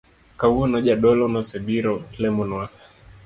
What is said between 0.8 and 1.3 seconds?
Jadolo